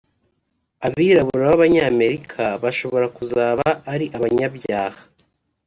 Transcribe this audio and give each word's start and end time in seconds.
Abirabura 0.87 1.43
b’Abanyamerika 1.49 2.43
bashobora 2.63 3.05
kuzaba 3.17 3.67
ari 3.93 4.05
abanyabyaha 4.17 5.01